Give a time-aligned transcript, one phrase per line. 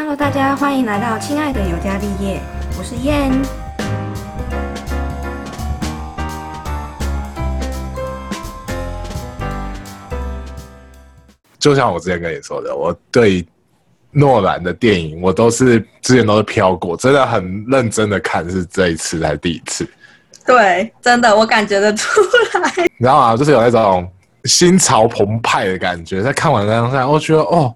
[0.00, 2.40] Hello，大家欢迎来到亲爱的尤加利叶，
[2.78, 3.32] 我是燕。
[11.58, 13.44] 就像我之前跟你说的，我对
[14.12, 19.84] 诺兰的电影，我都是之前都是飘过，真的很认真的看，是这一次才第一次。
[20.46, 22.20] 对，真的我感觉得出
[22.62, 22.72] 来。
[22.76, 23.36] 你知道吗？
[23.36, 24.08] 就是有那种
[24.44, 27.74] 心潮澎湃的感觉，在看完那张赛，我觉得哦，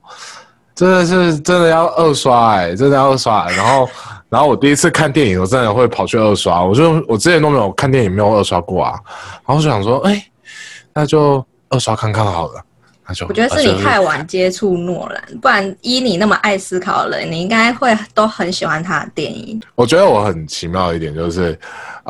[0.74, 3.48] 真的是真的要二刷哎，真的要二刷。
[3.50, 3.88] 然后，
[4.28, 6.64] 然后我第一次看电影，我真的会跑去二刷。
[6.64, 8.98] 我就我之前都没有看电影，没有二刷过啊。
[9.46, 10.24] 然后就想说，哎，
[10.94, 12.62] 那就二刷看看好了。
[13.06, 19.60] 那就我觉得是你太晚接触诺兰，不然依你那么爱思考的人，你应该会都很喜欢他的电影。
[19.74, 21.58] 我觉得我很奇妙一点就是，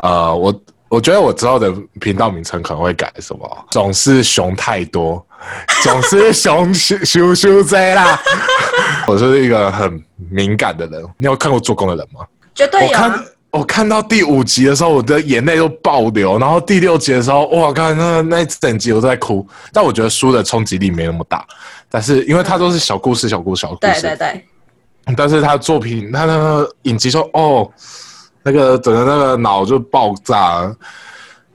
[0.03, 0.53] 呃，我
[0.93, 5.25] 我觉得我之后的频道名称可能会改什么，总是熊太多，
[5.81, 8.21] 总是熊羞羞羞贼啦。
[9.09, 12.19] 我是一个很敏感的人，你有看过做工的人吗？
[12.53, 12.99] 绝对有。
[13.49, 16.37] 我看到第五集的时候，我的眼泪都爆流。
[16.37, 19.47] 然后第六集的时候，哇，看那那一整集我都在哭。
[19.71, 21.43] 但我觉得书的冲击力没那么大。
[21.89, 23.79] 但是因为它都是小故事，小故事，小故事。
[23.79, 24.45] 对对对。
[25.17, 27.69] 但是他的作品，他那个影集说，哦，
[28.43, 30.75] 那个整个那个脑就爆炸。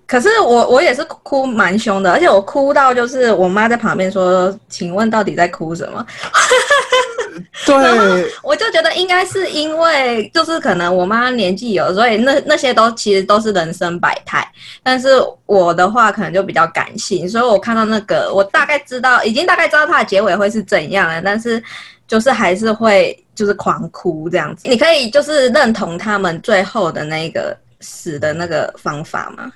[0.07, 6.05] 可是我我也是哭蛮凶的，而且我哭到就是我妈在旁边说：“请问到底在哭什么？”
[7.67, 14.51] 对，我就觉得应该是因为，就是可能我妈年纪有，所以那那些都其实都是人生百态。
[14.83, 15.09] 但是
[15.45, 21.21] 我的话可能就比较感性，所以我看到那个，我大概知道，已经大概知道它的结尾会是怎样了。
[21.21, 21.63] 但是
[22.09, 24.69] 就是还是会就是狂哭这样子。
[24.69, 29.53] 你可以就是认同他们最后的那个死的那个方法吗？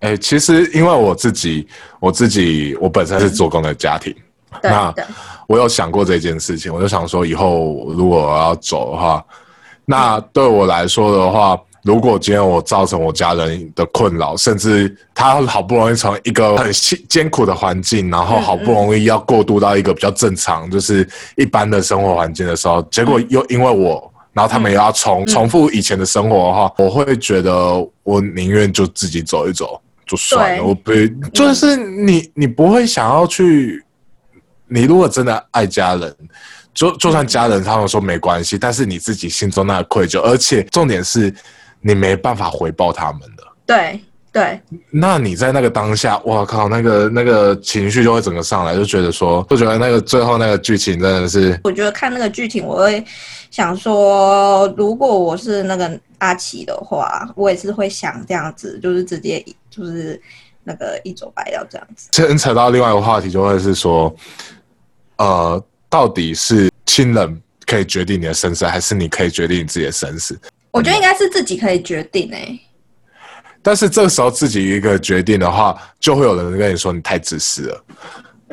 [0.00, 1.68] 哎，其实因为我自己，
[1.98, 4.14] 我自己我本身是做工的家庭。
[4.62, 4.94] 那
[5.46, 9.24] 我有想过这件事情，我就想说，以后如果我要走的话，
[9.84, 16.70] 那对我来说的话，如果今天我造成我家人的困扰，甚至他好不容易从一个很
[17.08, 27.52] 艰苦的环境，然后好不容易要过渡到一个比较正常，就是一般的生活环境的时候，结果又因为我，然后他们又要重重复以前的生活的话，我会觉得
[28.02, 30.92] 我宁愿就自己走一走就算了，我不
[31.32, 33.82] 就是你，你不会想要去。
[34.70, 36.14] 你如果真的爱家人，
[36.74, 41.34] 就就算家人他们说没关系，但是你自己心中那个愧疚，而且重点是
[41.80, 43.44] 你没办法回报他们的。
[43.66, 44.00] 对
[44.32, 44.60] 对。
[44.90, 51.58] 那你在那个当下，我靠，那个那个情绪就会整个上来，就觉得说，就觉得那个最后那个剧情真的是。
[51.64, 53.04] 我觉得看那个剧情，我会
[53.50, 60.20] 想说，如果我是那个阿奇的话，我也是会想这样子，就是直接就是
[60.64, 62.08] 那个一走白掉这样子。
[62.12, 64.14] 牵扯到另外一个话题，就会是说。
[65.18, 70.38] 呃，到底是亲人可以决定你的生死，还是你可以决定你自己的生死？
[70.70, 72.60] 我觉得应该是自己可以决定诶。
[73.62, 77.84] 但是这个时候自己一个决定的话，就会有人跟你说你太自私了。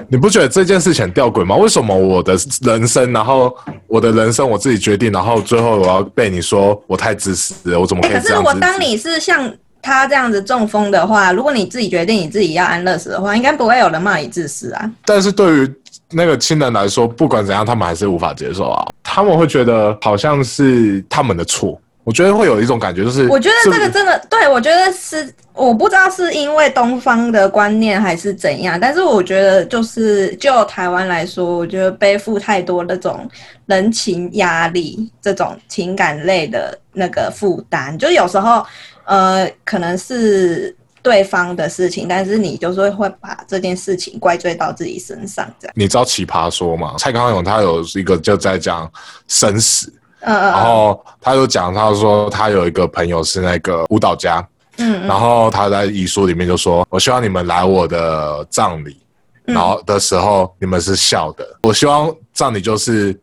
[0.09, 1.55] 你不觉得这件事情吊诡吗？
[1.55, 3.55] 为什么我的人生，然后
[3.87, 7.79] 我的人生我自己决定，然后最后我要被你说我太自私了？
[7.79, 8.31] 我怎么可以这样子？
[8.31, 9.49] 可是我当你是像
[9.81, 14.91] 他这样子中风的话，如果你自己决定你自己要安乐死的话，应该不会有人骂你自私啊。
[15.05, 15.73] 但是对于
[16.11, 18.85] 那个亲人来说，不管怎样，他们还是无法接受啊。
[19.01, 21.79] 他们会觉得好像是他们的错。
[22.05, 28.79] 我觉得会有一种感觉，就是我觉得这个真的对我觉得是，我不知道是因为东方的观念还是怎样。
[28.79, 33.27] 但是我觉得，就是就台湾来说，我觉得背负太多那种
[33.65, 38.65] 人情压力、这种情感类的那个负担，就有时候
[39.05, 40.73] 呃，可能是。
[41.05, 45.73] 对方的事情，但是你就是会把这件事情怪罪到自己身上，这样。
[45.77, 46.95] 你知道奇葩说吗？
[46.97, 48.91] 蔡康永他有一个就在讲
[49.27, 49.93] 生死，
[50.25, 54.45] 嗯嗯，然后他就讲，他说他有一个朋友是那个舞蹈家，
[54.77, 58.97] 嗯，然后他在遗书里面就说：“我希望你们来我的葬礼，
[59.45, 61.47] 然后的时候你们是笑的。
[61.61, 63.17] 我希望葬礼就是。”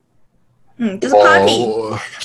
[0.78, 1.68] 嗯，就是 party，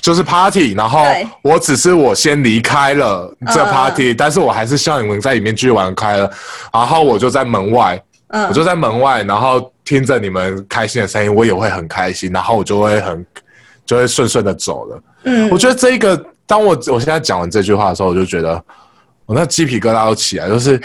[0.01, 1.03] 就是 party，然后
[1.43, 6.31] 我只是我先离开了这 party，但是我还是希望你们在里面继续玩开了，
[6.73, 8.01] 然后我就在门外，
[8.47, 13.23] 我就在门外，然后听着你们开心的声音，我也会很开心，然后我就会很
[13.87, 15.01] 就会顺顺的走了。
[15.23, 18.63] 嗯，我觉得这一个，当我我现在讲完这句话的时候，我就觉得
[19.25, 20.79] 我那鸡皮疙瘩都起来，就是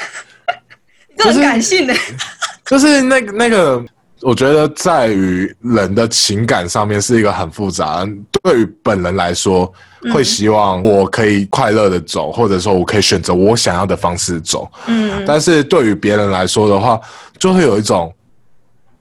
[1.18, 1.94] 很感性的，
[2.64, 3.84] 就是那个那个。
[4.24, 8.08] 我觉得在于人的情感上面是一个很复杂。
[8.40, 9.72] 对于本人来说，
[10.14, 14.70] 会希望我可以快乐的走，或者说我可以选择我想要的方式走。
[14.86, 17.00] 嗯，但是对于别人来说的话，
[17.36, 18.14] 就会有一种，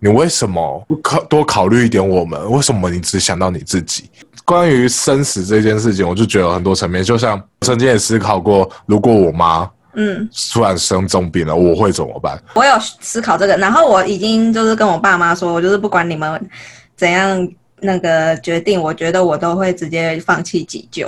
[0.04, 2.52] 你为什么不考多考虑一点我们？
[2.52, 4.10] 为什么你只想到你自己？
[4.44, 12.42] 关于生死这件事情，我就觉得很多层面，就像曾经也思考过，如果我妈嗯突然生重病了，我会怎么办？
[12.56, 16.50] 我有思考这个，然后我已经就是跟我爸妈说，我就是不管你们
[16.96, 17.48] 怎样
[17.80, 21.08] 那个决定，我觉得我都会直接放弃急救。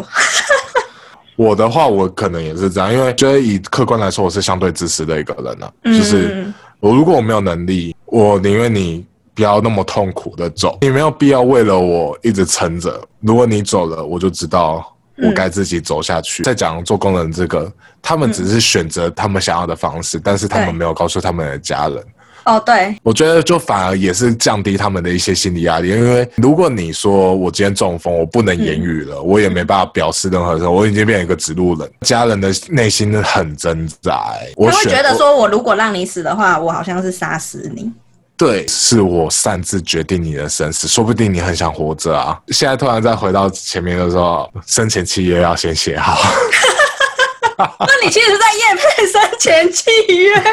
[1.36, 5.68] 我的话，我可能也是这样，因为觉得以客观来说，我是相对自私的一个人呢。
[5.86, 6.46] 就是
[6.80, 13.02] 我如果我没有能力，我宁愿你不要那么痛苦的走，你没有必要为了我一直撑着。
[13.22, 16.44] 如果你走了，我就知道我该自己走下去。
[16.44, 17.74] 再讲做工人这个，
[18.04, 21.98] 他们只是选择他们想要的方式，但是他们没有告诉他们的家人。
[22.46, 34.34] 哦，对，我觉得就反而也是降低他们的一些心理压力，因为如果你说我今天中风，我不能言语了，我也没办法表示任何事，我已经变成一个指路人，家人的内心很挣扎。
[34.58, 37.90] 他会觉得说我如果让你死的话，我好像是杀死你。
[38.36, 42.38] 对，是我擅自决定你的生死，说不定你很想活着啊。
[42.50, 46.18] 现在突然再回到前面的时候，生前契约要先写好。
[47.58, 50.44] 那你其实在验配生前契约。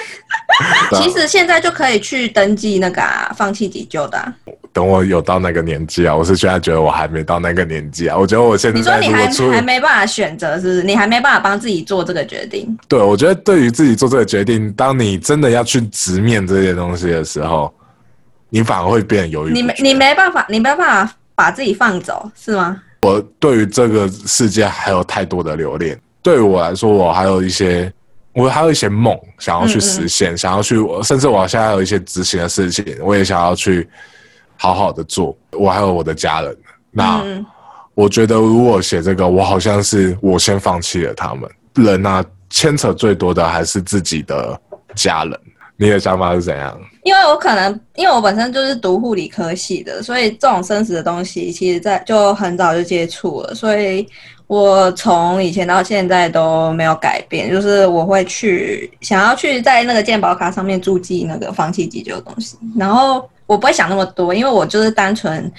[0.93, 3.03] 其实现在就可以去登记那个
[3.37, 4.35] 放弃急救的。
[4.73, 8.17] 等我有到那个年纪啊，我是现在觉得我还没到那个年纪啊。
[8.17, 10.83] 我觉得我现在你说你还还没办法选择，是不是？
[10.83, 12.77] 你还没办法帮自己做这个决定？
[12.87, 17.73] 对，我觉得对于自己做这个决定，当你真的要去直面这些东西的时候，
[18.49, 19.53] 你反而会变得犹豫。
[19.53, 22.81] 你没你没办法，你没办法把自己放走，是吗？
[23.03, 25.99] 我对于这个世界还有太多的留恋。
[26.23, 27.93] 对于我来说，我还有一些。
[28.33, 33.87] 我还有一些梦想要去实现，想要去，甚至我现在有一些执行的事情，我也想要去
[34.63, 35.35] 好好的做。
[35.53, 36.55] 我还有我的家人，
[36.91, 37.25] 那
[37.95, 41.51] 我觉得如果写这个，我好像是我先放弃了他们。
[41.77, 44.61] 人啊，牵扯最多的还是自己的
[44.95, 45.41] 家人。
[45.79, 46.79] 你的想法是怎样？
[47.05, 54.07] 因为我可能，因为我本身就是读护理科系的，所以这种生死的东西，其实在就很早就接触了，所以。
[54.51, 65.51] 我从以前到现在都没有改变，就是我会去想要去在那个健保卡上面注记那个放弃急救的东西，然后我不会想那么多，因为我就是单纯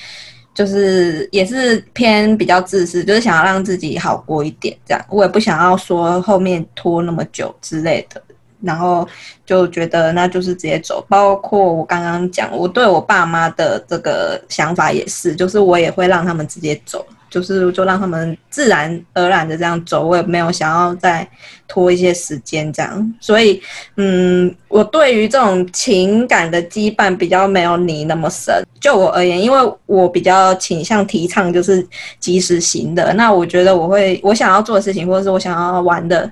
[0.56, 8.24] 就是也是偏比较自私，就是想要让自己好过一点这样，我也不想要说后面拖那么久之类的，
[8.62, 9.06] 然后
[9.46, 11.06] 就觉得那就是直接走。
[11.10, 17.06] 包括我刚刚讲，我对我爸妈的这个想法也是，就是我也会让他们直接走。
[17.32, 21.28] 就是就让他们自然而然的这样走，我也没有想要再
[21.68, 23.60] 拖一些时间这样，所以
[23.96, 28.62] 嗯，我对于这种情感的羁绊比较没有你那么深。
[28.82, 31.88] 就我而言，因为我比较倾向提倡就是
[32.20, 36.30] 及时行的，那我觉得我会我想要做的事情，或者是我想要玩的，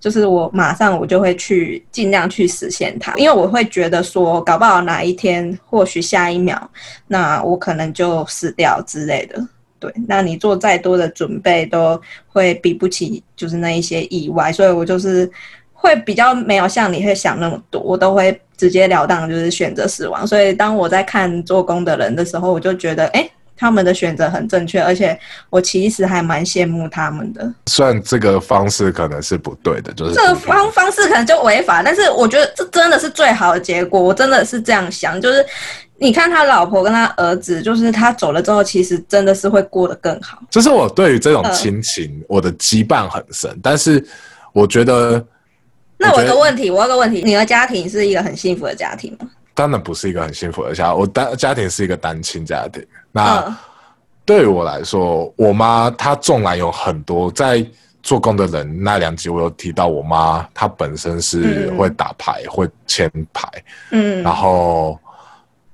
[0.00, 6.70] 就是我马上我就会去尽量去实现它，因为我会觉得说，搞不好哪一天，或许下一秒，
[7.08, 9.44] 那我可能就死掉之类的。
[9.80, 15.30] 对，那你做再多的准备都会比不起，就是那一些意外，所以我就是
[15.72, 20.26] 会比较没有像你会想那么多，我都会直截了当就是选择死亡。
[20.26, 25.18] 所以当我在看做工的人的时候，我就觉得，哎，他们的选择很正确，而且
[25.50, 27.54] 我其实还蛮羡慕他们的。
[27.66, 34.00] 虽然这个方式可能是不对的，就是这个方方式可能就违法，但是我觉得这真的是最好的结果。
[34.00, 35.46] 我真的是这样想，就是。
[36.00, 40.40] 你看他老婆跟他儿子，就是他走了之后，其实真的是会过得更好。
[40.48, 43.58] 就是我对于这种亲情，我的羁绊很深。
[43.60, 44.06] 但是
[44.52, 45.22] 我觉得，
[45.96, 49.28] 那我有个问题，我有个问题，你的家庭是一个很幸福的家庭吗？
[49.54, 52.80] 当然不是一个很幸福的家，我单家庭是一个单亲家庭。
[53.10, 53.58] 那
[54.24, 57.66] 对于我来说，我妈她纵然有很多在
[58.04, 63.48] 做工的人，那两集我有提到，我妈她本身是会打牌，会签牌，
[63.90, 64.96] 嗯，然后。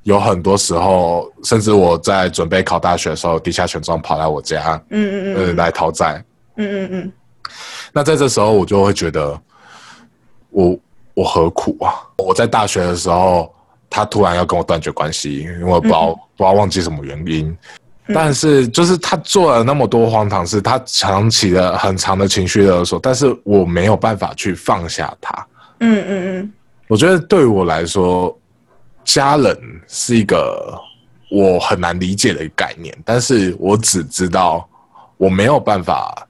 [0.04, 6.22] 有很多时候，甚至我在准备考大学的时候，地下钱庄跑来我家，嗯嗯嗯，来讨债，
[6.56, 7.12] 嗯嗯嗯。
[7.92, 9.40] 那在这时候，我就会觉得，
[10.50, 10.78] 我
[11.14, 11.94] 我何苦啊？
[12.18, 13.50] 我在大学的时候，
[13.88, 17.56] 他突然要跟我断绝关系，因为我不知道不知道忘记什么原因。
[18.12, 25.46] 但是，就是他做了那么多荒唐事，他长期的很长的情绪勒索，但是我没有办法去放下他。
[25.80, 26.52] 嗯嗯嗯。
[26.88, 28.38] 我觉得对于我来说。
[29.04, 29.56] 家人
[29.86, 30.78] 是一个
[31.30, 34.68] 我很难理解的概念，但是我只知道
[35.16, 36.26] 我没有办法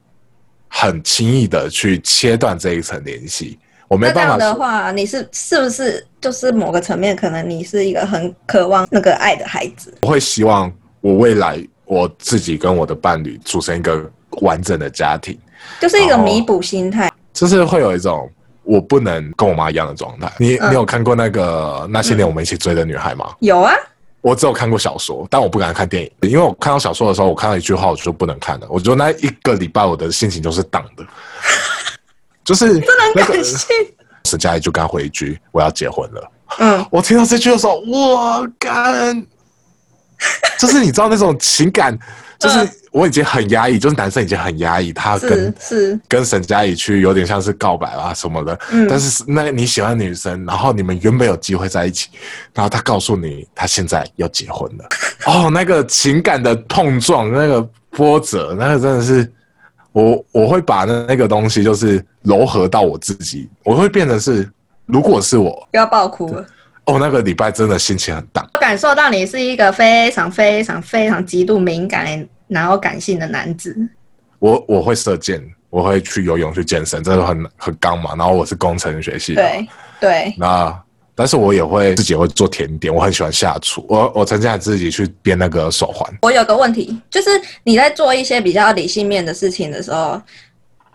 [0.69, 3.59] 很轻易的去切断这一层联系。
[3.87, 9.95] 我没办法的话，你是是不是就是某个层面，可能你是一个很渴望那个爱的孩子？
[10.02, 15.38] 我会希望我未来我自己跟我的伴侣组成一个完整的家庭，
[15.81, 18.28] 就是一个弥补心态，就是会有一种。
[18.64, 20.33] 我不能跟我妈一样的状态。
[20.38, 23.35] 你你有看过那个那些年我们一起追的女孩吗？
[23.40, 23.73] 有啊，
[24.21, 28.66] 我只有看过小说，但我不敢看电影，因为我看到小说的时候，我看到一句话，我就不能看了。
[28.68, 31.04] 我觉得那一个礼拜我的心情都是荡的，
[32.44, 33.68] 就是真的很感性。
[34.25, 39.23] 沈佳宜就刚回一句：“我要结婚了。”嗯，我听到这句的时候，我干，
[40.59, 41.99] 就是你知道那种情感，
[42.45, 48.59] 就是我已经很压抑，就是男生已经很压抑，他跟是跟沈佳宜去有点像是告白啊什么的。
[48.71, 52.09] 嗯，但是那你喜欢女生，然后你们原本有机会在一起，
[52.53, 54.85] 然后他告诉你他现在要结婚了，
[55.27, 59.33] 哦，那个情感的碰撞，那个波折，那个真的是
[59.93, 64.49] 我我会把那那个东西就是柔合到我自己，我会变成是。
[64.87, 66.45] 如果是我，要爆哭了
[66.85, 66.99] 哦！
[66.99, 73.77] 那个礼拜真的心情很大，我感受到你是一个非常非常非常极度敏感然后感性的男子。
[74.39, 78.15] 我我会射箭，我会去游泳去健身，这个很很刚嘛。
[78.17, 79.69] 然后我是工程学系的，对
[80.01, 80.35] 对。
[80.39, 80.83] 那
[81.15, 83.85] 但是我也会自己会做甜点，我很喜欢下厨。
[83.89, 86.13] 我我曾经还自己去编那个手环。
[86.23, 87.29] 我有个问题，就是
[87.63, 90.21] 你在做一些比较理性面的事情的时候，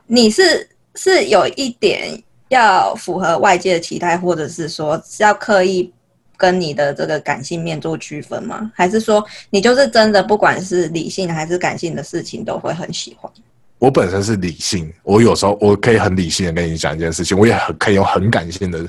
[0.08, 2.22] 你是是有一点。
[2.50, 5.94] 要符合外界的期待，或者是说要刻意
[6.40, 8.72] 跟你的这个感性面做区分吗？
[8.74, 13.30] 还是说你就是真的不管是理性还是感性的事情都会很喜欢？
[13.78, 18.88] 我本身是理性，我有时候我可以很理性的跟你讲一件事情，我也很可以用很感性的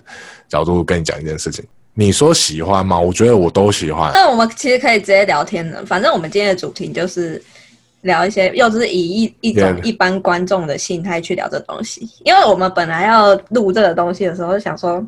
[0.48, 1.64] 角度跟你讲一件事情。
[1.92, 2.98] 你说喜欢吗？
[2.98, 4.12] 我觉得我都喜欢。
[4.14, 7.42] 那我们其实可以直接聊天的，反正我们今天的主题就是。
[8.02, 15.06] 聊一些，又是以一一种一般观众的心态去聊这东西，因为我们本来要录这个东西的时候，想说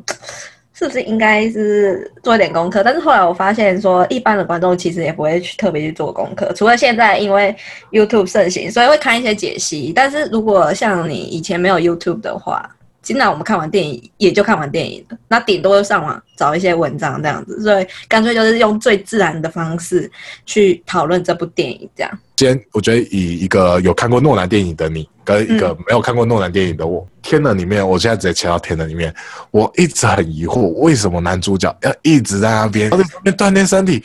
[0.83, 7.55] 是不是应该是做一点功课，但是后来我发现说，一般的观众其实也不会去特别去做功课，除了现在因为
[7.89, 9.93] YouTube 盛行，所以会看一些解析。
[9.95, 12.69] 但是如果像你以前没有 YouTube 的话，
[13.03, 20.09] 现在我们看完电影也就看完电影了，那顶多就上网找一些文章这样子，所以干脆就是用最自然的方式
[20.45, 21.89] 去讨论这部电影。
[21.95, 29.13] 这样，今天我觉得以一个有看过诺兰电影的你，跟一个没有看过诺兰电影的我，《天能》里面，我现在直接切到《天能》里面，
[29.51, 34.01] 我一直很疑惑，为什么男主角要一直在那边在那边锻炼身体？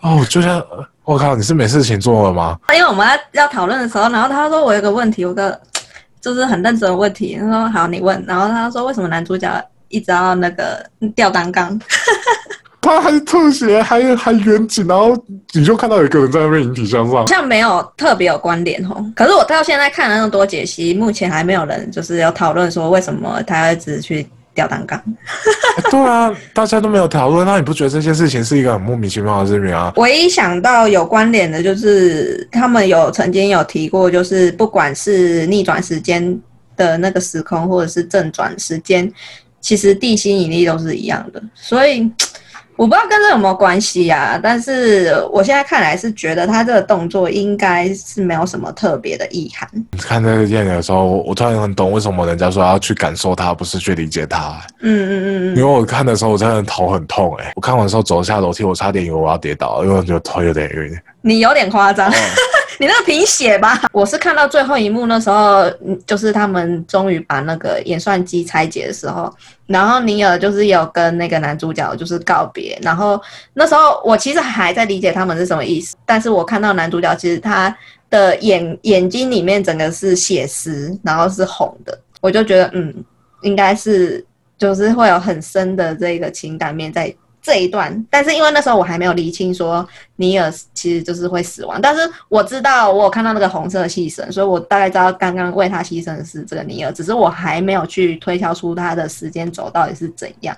[0.00, 0.64] 哦，就像
[1.04, 2.58] 我靠，你是没事情做了吗？
[2.72, 5.60] 因为我们要要讨论的时候，然后他说我有个问题，有个。
[6.28, 8.22] 就是很认真的问题，他说好，你问。
[8.26, 9.48] 然后他说为什么男主角
[9.88, 10.84] 一直要那个
[11.16, 11.80] 吊单杠？
[12.82, 15.16] 他还特写，还还远景，然后
[15.52, 19.04] 你就看到有一个人在那边引体向上，好像没有特别有关联哦。
[19.16, 24.28] 可是我到现在看了那么多解析，目前还没有人就是要讨论说为什么他要一直去。
[24.58, 25.00] 吊单杠，
[25.88, 29.92] 对啊，大家都没有讨论，那你不觉得这件事情是一个很莫名其妙的事情啊？
[29.94, 36.36] 唯一想到有关联的，就是他们有曾经有提过，就是不管是逆转时间
[36.76, 39.08] 的那个时空，或者是正转时间，
[39.60, 42.10] 其实地心引力都是一样的，所以。
[42.78, 49.68] 我不知道跟这有没有关系呀，但是我现在看来是觉得他这个动作应该是没有什么特别的意涵。
[49.98, 54.60] 看这个电影的时候，我突然很懂为什么人家说要去感受它，不是去理解它。
[54.80, 55.56] 嗯嗯嗯嗯。
[55.56, 57.52] 因为我看的时候，我真的头很痛哎！
[57.56, 60.96] 我看完的时候走下楼梯，我差点以为我要跌倒，因为我觉得头有点晕。
[61.20, 62.08] 你有点夸张。
[62.80, 63.82] 你那个贫血吧？
[63.92, 65.68] 我是看到最后一幕那时候，
[66.06, 69.32] 就是他们终于把那个演算机拆解的时候，
[69.66, 73.20] 然后尼尔就是有跟那个男主角就是告别，然后
[73.54, 77.76] 那时候我其实还在理解他们是什么意思，但是我看到男主角其实他
[78.10, 82.94] 的眼眼睛里面整个是血丝，然后是红的，我就觉得嗯，
[83.42, 84.24] 应该是
[84.56, 87.12] 就是会有很深的这个情感面在。
[87.48, 100.54] 这一段，但是因为那时候我还没有理清说尼尔其实就是会死亡，但是我知道我有看到那个红色的牺牲，所以我大概知道刚刚为他牺牲的是这个尼尔，只是我还没有去推敲出他的时间轴到底是怎样。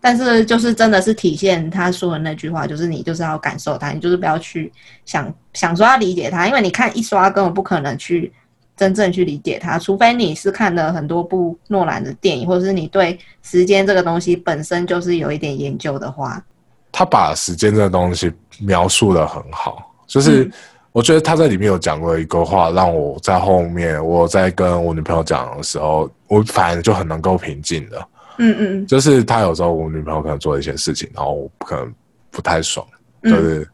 [0.00, 4.72] 但是就是真的是体现他说的那句话，就是你就是要感受他，你就是不要去
[5.04, 8.32] 想想说要理解他，因为你看一刷根本不可能去。
[8.76, 16.42] 真正去理解它，除非你是看了很多部诺兰的电影，或者是你对时间这个东西本身就是有一点研究的话，
[16.90, 19.90] 他把时间这个东西描述的很好。
[20.06, 20.50] 就是
[20.92, 28.08] 我觉得他在里面有讲过一个话，让我在后面我在跟我女朋友讲的时候，我反而就很能够平静的。
[28.38, 31.94] 嗯嗯，就是他有时候我女朋友可能做一些事情，然后我可能
[32.30, 32.86] 不太爽，
[33.22, 33.68] 就是。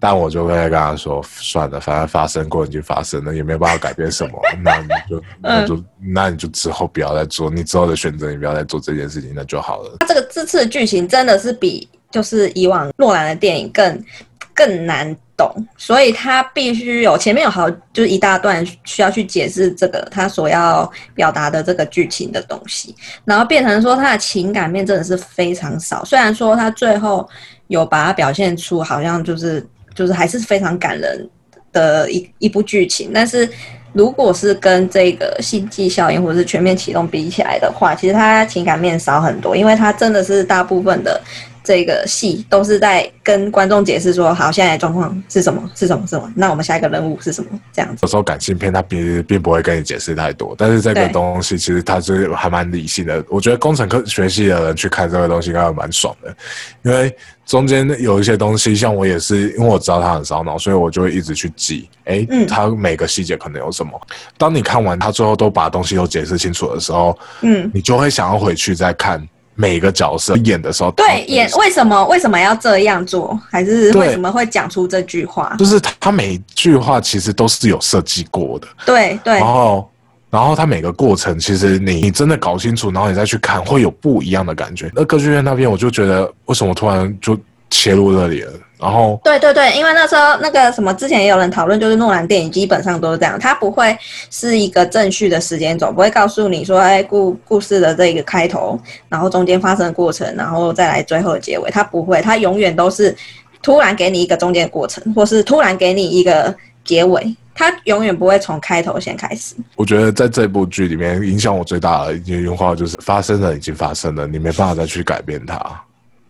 [0.00, 4.38] 但我就会跟他说：“算了，反正发生过已经发生了，也没有办法改变什么。
[4.62, 14.04] 那你就那就那你就之后不要再做，你之后的选择你不要再做这件事情，那就好了。”他这个这次的剧情真的是比就是以往诺兰的电影更
[14.52, 26.04] 更难懂，所以他必须有前面有好就是一大段需要去解释这个他所要表达的这个剧情的东西，然后变成说他的情感面真的是非常少。
[26.04, 27.28] 虽然说他最后
[27.66, 31.28] 有把它表现出好像就是就是还是非常感人
[31.72, 33.48] 的一一部剧情，但是
[33.92, 41.20] 如果是跟这个星际效应或者是全面启动比起来的话，其实他情感面少很多，因为他真的是大部分的。
[41.64, 45.62] 这个戏都是在跟观众解释说，好，现在的状况是什么？
[45.74, 46.06] 是什么？
[46.06, 46.30] 是什么？
[46.36, 47.48] 那我们下一个任务是什么？
[47.72, 48.00] 这样子。
[48.02, 53.24] 有时候感情片它并并不会跟你解释太多，但是这个东西其实它是还蛮理性的。
[53.30, 56.36] 我觉得工程科学系的人去看这个东西应该蛮爽的，
[56.82, 57.16] 因为
[57.46, 63.98] 中间有一些东西，像我也是，因为我知道它很烧脑，所以我就会一直去记，哎，它每个细节可能有什么。
[64.36, 69.26] 当你看完它最后都把东西都解释清楚的时候，嗯，你就会想要回去再看。
[69.54, 75.54] 每个角色演的时候，对演为什么为什么要这样做，还是为什么会讲出这句话？
[75.58, 78.66] 就是他每句话其实都是有设计过的。
[78.84, 79.34] 对对。
[79.34, 79.90] 然后，
[80.30, 84.90] 然后他每个过程，其实你你真的搞清楚，然后你再去看，会有不一样的感觉。
[84.94, 87.38] 那歌剧院那边，我就觉得为什么突然就
[87.70, 88.52] 切入这里了？
[88.76, 93.96] 然后，对对对，因为那时候那个什么，之前也有人讨论，就是诺兰电影基本上都是这样，它不会
[94.30, 98.78] 是一个正序的时间轴，不会告诉你说，哎，故故事的这个开头，
[99.08, 103.16] 然后中间发生的过程，然后再来最后的结尾，它不会，它永远都是
[103.62, 106.54] 突然给你一个中间过程，或是突然给你一个
[106.84, 109.54] 结尾，它永远不会从开头先开始。
[109.76, 115.58] 我觉得在这部剧里面，影响我最大的一句话就是：发生了，已经发生了，你没办法再去改变它。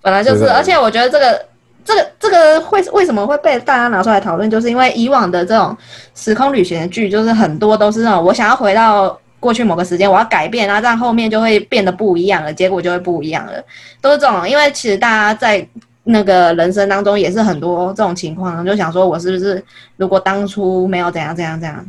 [0.03, 1.43] 本来就是，而且我觉得这个。
[1.85, 4.51] 这个这个会为什么会被大家拿出来讨论？
[4.51, 5.77] 就是因为以往的这种
[6.15, 13.53] 时空旅行的剧，就是很多都是那种我想要回到过去某个时间，我要改变，然后这样后面就会变得不一样了，结果就会不一样了，
[14.01, 14.49] 都是这种。
[14.49, 15.67] 因为其实大家在
[16.05, 19.63] 那个人生当中也是很多这种情况，就想说我是不是
[19.97, 21.85] 如果当初没有怎样怎样怎样。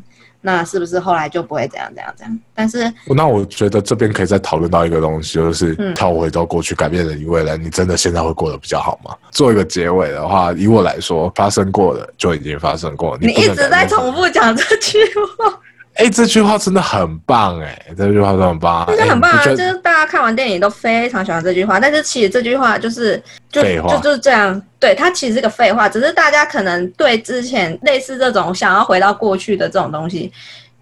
[0.46, 2.40] 那是不是后来就不会怎样怎样怎样？
[2.54, 9.16] 但是那我觉得这边可以再讨论到一个东西，就是跳回到过去改变了你未来，你真的现在会过得比较好吗？
[9.32, 13.18] 做一个结尾的话，以我来说，发生过的就已经发生过。
[13.20, 15.00] 你一直在重复讲这句
[15.38, 15.60] 话。
[15.96, 17.82] 哎，这句话真的很棒哎！
[17.98, 19.46] 这句话真的很棒，真的很棒啊！
[19.46, 30.30] 就是大家看完电影都非常喜欢这句话，但是其实这句话就是就就就是这样，对它其实是个废话，只是大家可能对之前类似这种想要回到过去的这种东西，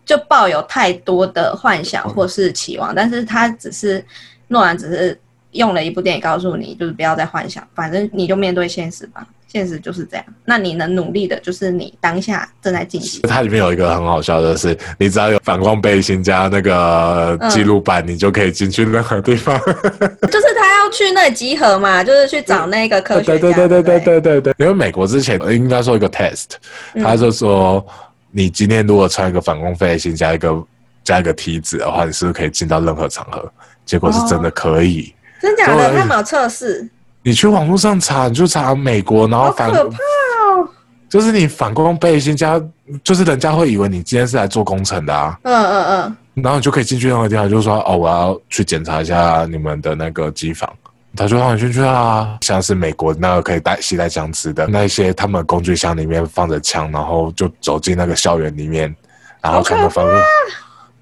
[0.03, 4.03] 就抱有太多的幻想或是期望，但是它只是
[4.47, 5.19] 诺兰只是
[5.53, 9.25] 用了一部电影告诉你，就是不要再幻想，反正你就面对现实吧。
[9.47, 10.25] 现实就是这样。
[10.45, 13.21] 那你能努力的，就是你当下正在进行。
[13.21, 19.55] 它里面有一个很好笑的是，你只要有反光背心加那个记录板，你就可以进去任何地方。
[19.61, 23.37] 就是他要去那集合嘛，就是去找那个科学家。
[23.37, 24.55] 对对对对对对对。
[24.57, 26.53] 因为美国之前应该说一个 test，
[26.95, 27.85] 他就说
[28.31, 30.63] 你今天如果穿一个反光背心加一个
[31.03, 33.53] 加一个梯子的话，你是不是可以进到任何场合？
[33.85, 35.13] 结果是真的可以。
[35.43, 35.93] 真假的？
[35.93, 36.89] 他们有测试。
[37.21, 40.65] 你去网络上查，你就查美国，然后反，可怕哦！
[41.09, 42.61] 就是你反光背心加，
[43.03, 45.37] 就是人家会以为你今天是来做工程的啊。
[45.43, 46.17] 嗯嗯嗯。
[46.35, 50.71] 然后你就可以进去任何地方，就是说哦，我要去检查一下你们的那个机房，
[51.13, 52.37] 他就让你进去啊。
[52.39, 58.95] 像是美国那个可以带携带枪支的那些，他们工具箱里面放着枪，然后就走进那个校园里面，
[59.41, 60.13] 然后全部放入。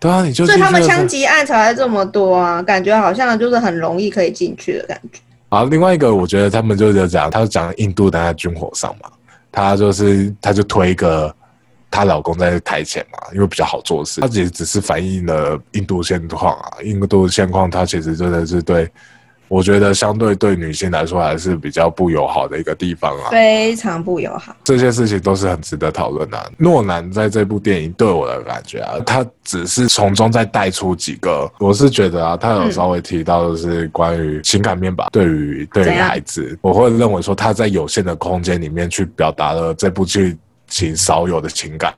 [0.02, 5.20] 对啊，你就所以他们枪击案才这么多啊，感觉好像就是很容易可以进去的感觉。
[5.50, 9.10] 啊，另外一个我觉得他们就是讲，他讲印度在军火上嘛，
[9.52, 11.34] 他就是他就推一个
[11.92, 18.90] 她老公在台前嘛，因为比较好做事，他其实只是反映了印度现况啊，印度现况，他其实真的是对。
[19.52, 24.56] 我觉得相对对女性来说还是比较不友好的一个地方啊，非常不友好。
[24.64, 26.52] 这些事情都是很值得讨论的。
[26.58, 35.10] 诺兰在这部电影对我的感觉啊，他只是从中再带出几个，我是觉得啊，他有稍微提到的是关于情感面吧。
[35.12, 40.38] 对于对于孩子，我会认为说他在有限的空间里面去表达了这部剧
[40.70, 41.94] 情少有的情感。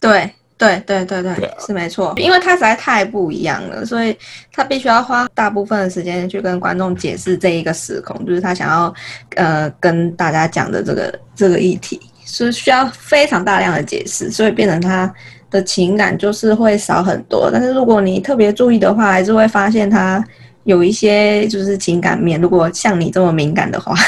[0.00, 0.28] 对。
[0.58, 4.16] 对对对对，是没错，因为它实在太不一样了，所以
[4.50, 8.94] 他必须要花大部分的时间去跟观众解释这一个时空，就是他想要
[9.34, 15.12] 呃跟大家讲的这个这个议题，是需要非常大量的解释，所以变成他
[15.50, 17.50] 的情感就是会少很多。
[17.52, 20.24] 但是如果你特别注意的话，还是会发现他
[20.64, 23.94] 有一些就是情感面，如果像你这么敏感的话。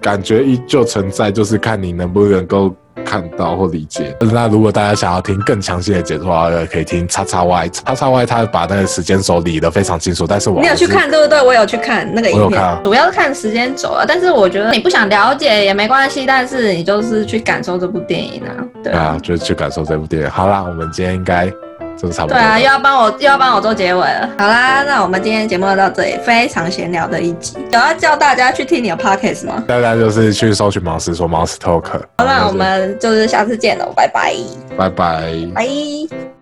[0.00, 2.74] 感觉依旧存在，就是看你能不能够。
[3.02, 4.14] 看到或理解。
[4.20, 10.26] 那如果大家想要听更详细的解说可以听叉叉 Y 叉叉 Y，他把那个时间轴理得非常清楚。
[10.26, 11.40] 但是我你有去看对不对？
[11.40, 14.04] 我有去看那个影片，主要是看时间轴啊。
[14.06, 18.52] 但是我觉得你不想了解也没关系，但是你就是去感受这部电影啊。
[18.84, 20.30] 对啊，就是去感受这部电影。
[20.30, 21.50] 好啦，我们今天应该。
[22.28, 24.28] 对啊，又要帮我又要帮我做结尾了。
[24.38, 27.56] 好啦，那我们今天节目就到这里，非常闲聊的一集。
[27.70, 29.62] 有要叫大家去听你的 podcast 吗？
[29.68, 31.84] 大家就是去搜寻毛师说毛师 talk。
[32.18, 34.34] 好，那我们就是下次见喽，拜拜。
[34.76, 35.32] 拜拜。
[35.54, 36.39] 拜。